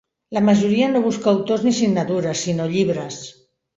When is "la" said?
0.35-0.41